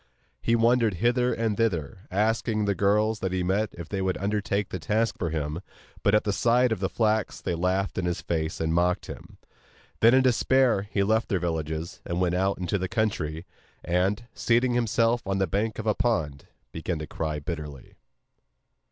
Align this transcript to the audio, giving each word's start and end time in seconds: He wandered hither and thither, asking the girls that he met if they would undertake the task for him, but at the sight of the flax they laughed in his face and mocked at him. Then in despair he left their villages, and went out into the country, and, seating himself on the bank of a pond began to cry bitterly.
He 0.41 0.55
wandered 0.55 0.95
hither 0.95 1.31
and 1.31 1.55
thither, 1.55 2.07
asking 2.09 2.65
the 2.65 2.73
girls 2.73 3.19
that 3.19 3.31
he 3.31 3.43
met 3.43 3.69
if 3.73 3.87
they 3.87 4.01
would 4.01 4.17
undertake 4.17 4.69
the 4.69 4.79
task 4.79 5.19
for 5.19 5.29
him, 5.29 5.61
but 6.01 6.15
at 6.15 6.23
the 6.23 6.33
sight 6.33 6.71
of 6.71 6.79
the 6.79 6.89
flax 6.89 7.39
they 7.39 7.53
laughed 7.53 7.99
in 7.99 8.05
his 8.05 8.19
face 8.19 8.59
and 8.59 8.73
mocked 8.73 9.07
at 9.11 9.17
him. 9.17 9.37
Then 9.99 10.15
in 10.15 10.23
despair 10.23 10.87
he 10.89 11.03
left 11.03 11.29
their 11.29 11.37
villages, 11.37 12.01
and 12.03 12.19
went 12.19 12.33
out 12.33 12.57
into 12.57 12.79
the 12.79 12.89
country, 12.89 13.45
and, 13.85 14.23
seating 14.33 14.73
himself 14.73 15.21
on 15.27 15.37
the 15.37 15.45
bank 15.45 15.77
of 15.77 15.85
a 15.85 15.93
pond 15.93 16.47
began 16.71 16.97
to 16.97 17.05
cry 17.05 17.37
bitterly. 17.37 17.93